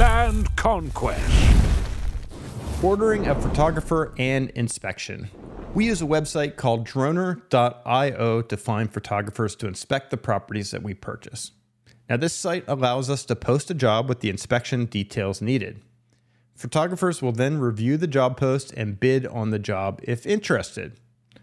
[0.00, 1.30] Land conquest.
[2.82, 5.28] Ordering a photographer and inspection.
[5.74, 10.94] We use a website called droner.io to find photographers to inspect the properties that we
[10.94, 11.50] purchase.
[12.08, 15.82] Now, this site allows us to post a job with the inspection details needed.
[16.54, 20.98] Photographers will then review the job post and bid on the job if interested.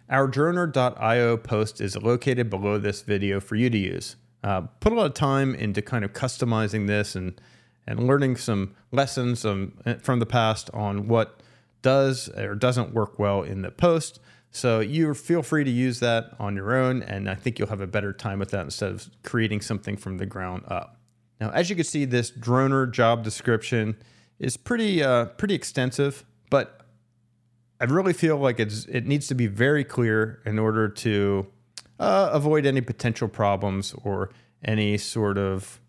[0.10, 4.16] Our droner.io post is located below this video for you to use.
[4.44, 7.40] Uh, put a lot of time into kind of customizing this and,
[7.88, 11.42] and learning some lessons um, from the past on what
[11.82, 14.20] does or doesn't work well in the post.
[14.52, 17.82] So you feel free to use that on your own, and I think you'll have
[17.82, 21.00] a better time with that instead of creating something from the ground up.
[21.40, 23.96] Now, as you can see, this droner job description
[24.40, 26.82] is pretty uh, pretty extensive, but
[27.80, 31.48] I really feel like it's it needs to be very clear in order to
[32.00, 34.32] uh, avoid any potential problems or
[34.64, 35.80] any sort of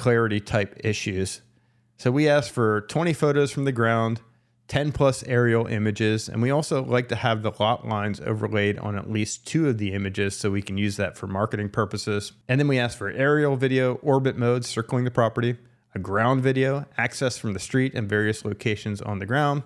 [0.00, 1.42] clarity type issues.
[1.98, 4.22] So we ask for 20 photos from the ground,
[4.68, 8.96] 10 plus aerial images, and we also like to have the lot lines overlaid on
[8.96, 12.32] at least two of the images so we can use that for marketing purposes.
[12.48, 15.58] And then we ask for aerial video, orbit mode circling the property,
[15.94, 19.64] a ground video, access from the street and various locations on the ground.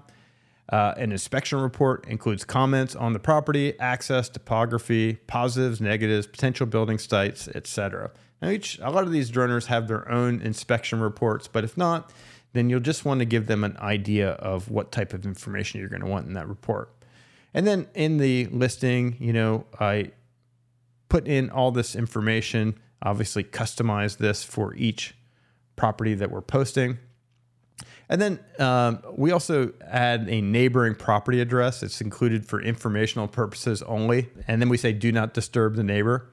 [0.69, 6.99] Uh, an inspection report includes comments on the property, access, topography, positives, negatives, potential building
[6.99, 8.11] sites, etc.
[8.45, 12.13] Now, each a lot of these droners have their own inspection reports, but if not,
[12.53, 15.89] then you'll just want to give them an idea of what type of information you're
[15.89, 16.93] going to want in that report.
[17.55, 20.11] And then in the listing, you know, I
[21.09, 25.15] put in all this information, obviously customize this for each
[25.75, 26.99] property that we're posting.
[28.11, 31.83] And then um, we also add a neighboring property address.
[31.83, 34.29] It's included for informational purposes only.
[34.47, 36.29] And then we say, do not disturb the neighbor.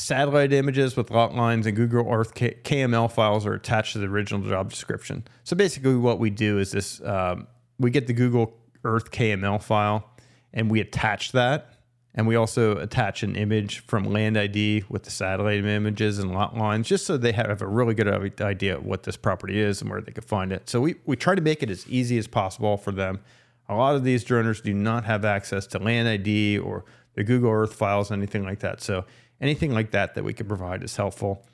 [0.00, 4.40] Satellite images with lot lines and Google Earth KML files are attached to the original
[4.48, 5.24] job description.
[5.44, 7.46] So basically, what we do is this um,
[7.78, 10.10] we get the Google Earth KML file
[10.54, 11.74] and we attach that.
[12.14, 16.56] And we also attach an image from Land ID with the satellite images and lot
[16.56, 19.90] lines, just so they have a really good idea of what this property is and
[19.90, 20.68] where they could find it.
[20.68, 23.20] So we, we try to make it as easy as possible for them.
[23.68, 27.52] A lot of these droners do not have access to Land ID or the Google
[27.52, 28.80] Earth files, anything like that.
[28.80, 29.04] So
[29.40, 31.44] anything like that that we could provide is helpful.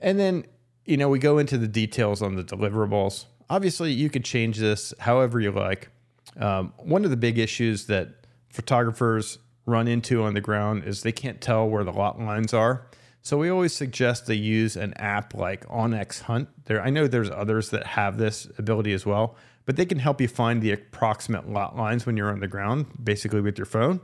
[0.00, 0.44] And then,
[0.84, 3.26] you know, we go into the details on the deliverables.
[3.48, 5.90] Obviously, you could change this however you like.
[6.38, 8.08] Um, one of the big issues that
[8.48, 12.86] photographers run into on the ground is they can't tell where the lot lines are.
[13.22, 16.48] So we always suggest they use an app like onX Hunt.
[16.64, 20.20] There, I know there's others that have this ability as well, but they can help
[20.20, 24.00] you find the approximate lot lines when you're on the ground, basically with your phone.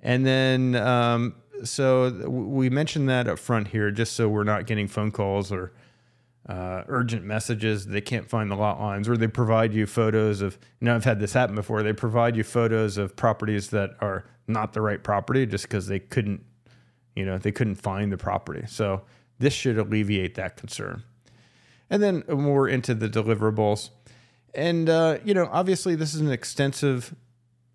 [0.00, 1.34] And then um,
[1.64, 5.72] so we mentioned that up front here, just so we're not getting phone calls or
[6.48, 7.86] uh, urgent messages.
[7.86, 10.58] They can't find the lot lines, or they provide you photos of.
[10.80, 11.82] You know, I've had this happen before.
[11.82, 16.00] They provide you photos of properties that are not the right property just because they
[16.00, 16.44] couldn't,
[17.14, 18.64] you know, they couldn't find the property.
[18.66, 19.02] So
[19.38, 21.04] this should alleviate that concern.
[21.90, 23.90] And then more into the deliverables.
[24.54, 27.14] And, uh, you know, obviously, this is an extensive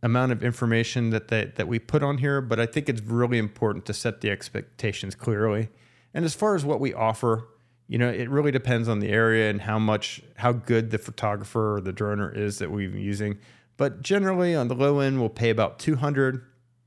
[0.03, 3.38] amount of information that, that that we put on here, but I think it's really
[3.38, 5.69] important to set the expectations clearly.
[6.13, 7.47] And as far as what we offer,
[7.88, 11.78] you know, it really depends on the area and how much how good the photographer
[11.78, 13.40] or the droner is that we're using.
[13.78, 16.44] But generally, on the low end, we'll pay about 200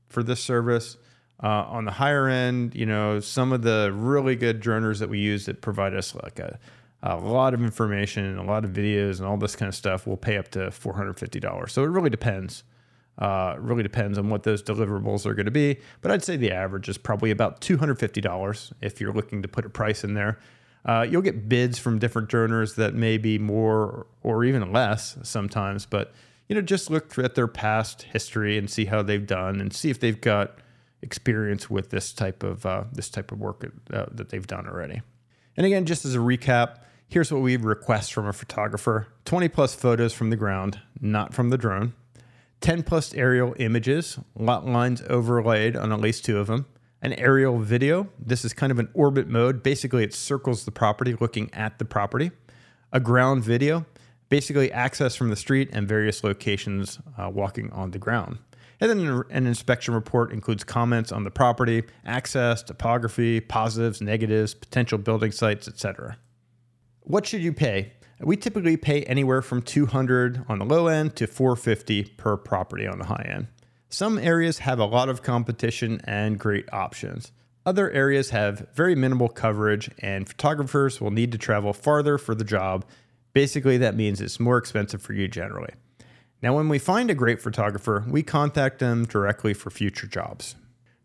[0.09, 0.97] for this service.
[1.43, 5.17] Uh, on the higher end, you know, some of the really good droners that we
[5.17, 6.59] use that provide us like a,
[7.01, 10.05] a lot of information and a lot of videos and all this kind of stuff
[10.05, 11.69] we'll pay up to $450.
[11.69, 12.63] So it really depends.
[13.17, 16.51] Uh, really depends on what those deliverables are going to be, but I'd say the
[16.51, 20.39] average is probably about $250 if you're looking to put a price in there.
[20.85, 25.85] Uh, you'll get bids from different droners that may be more or even less sometimes,
[25.85, 26.13] but
[26.51, 29.89] you know, just look at their past history and see how they've done, and see
[29.89, 30.57] if they've got
[31.01, 35.01] experience with this type of uh, this type of work uh, that they've done already.
[35.55, 39.73] And again, just as a recap, here's what we request from a photographer: 20 plus
[39.73, 41.93] photos from the ground, not from the drone.
[42.61, 46.67] 10 plus aerial images, lot lines overlaid on at least two of them,
[47.01, 48.07] an aerial video.
[48.19, 49.63] This is kind of an orbit mode.
[49.63, 52.29] Basically, it circles the property looking at the property.
[52.93, 53.87] A ground video,
[54.29, 58.37] basically access from the street and various locations uh, walking on the ground.
[58.79, 64.99] And then an inspection report includes comments on the property, access, topography, positives, negatives, potential
[64.99, 66.17] building sites, etc.
[67.01, 67.93] What should you pay?
[68.19, 72.99] We typically pay anywhere from 200 on the low end to 450 per property on
[72.99, 73.47] the high end.
[73.89, 77.31] Some areas have a lot of competition and great options.
[77.65, 82.43] Other areas have very minimal coverage, and photographers will need to travel farther for the
[82.43, 82.85] job
[83.33, 85.73] Basically, that means it's more expensive for you generally.
[86.41, 90.55] Now, when we find a great photographer, we contact them directly for future jobs.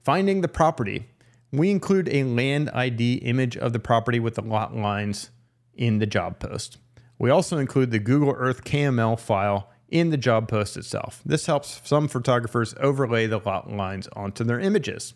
[0.03, 1.09] Finding the property,
[1.53, 5.31] we include a land ID image of the property with the lot lines
[5.77, 6.79] in the job post.
[7.19, 11.23] We also include the Google Earth KML file in the job post itself.
[11.25, 15.15] This helps some photographers overlay the lot lines onto their images.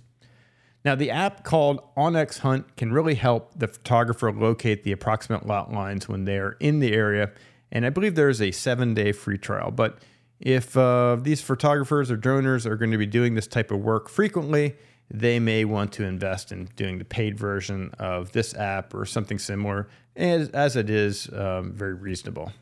[0.84, 5.72] Now, the app called OnX Hunt can really help the photographer locate the approximate lot
[5.72, 7.32] lines when they are in the area.
[7.70, 9.70] And I believe there is a seven day free trial.
[9.70, 9.98] But
[10.40, 14.08] if uh, these photographers or droners are going to be doing this type of work
[14.08, 14.76] frequently,
[15.10, 19.38] they may want to invest in doing the paid version of this app or something
[19.38, 22.52] similar, as, as it is um, very reasonable.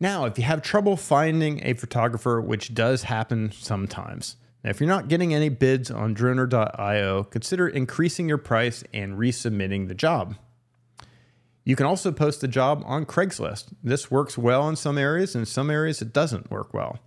[0.00, 4.88] Now, if you have trouble finding a photographer, which does happen sometimes, now, if you're
[4.88, 10.36] not getting any bids on droner.io, consider increasing your price and resubmitting the job.
[11.64, 13.72] You can also post the job on Craigslist.
[13.82, 16.98] This works well in some areas, and in some areas it doesn't work well.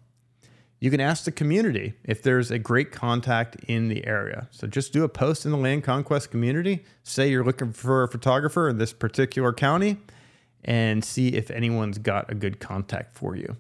[0.83, 4.49] You can ask the community if there's a great contact in the area.
[4.51, 8.09] So just do a post in the land conquest community, say you're looking for a
[8.09, 9.95] photographer in this particular county,
[10.65, 13.55] and see if anyone's got a good contact for you.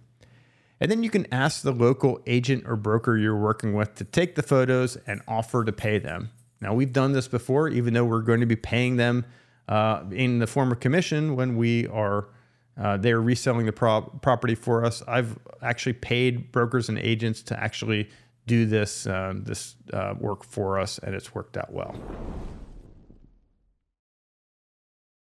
[0.81, 4.35] And then you can ask the local agent or broker you're working with to take
[4.35, 6.29] the photos and offer to pay them.
[6.59, 9.25] Now, we've done this before, even though we're going to be paying them
[9.69, 12.27] uh, in the form of commission when we are
[12.77, 15.03] uh, they're reselling the pro- property for us.
[15.07, 18.09] I've actually paid brokers and agents to actually
[18.45, 21.95] do this uh, this uh, work for us, and it's worked out well.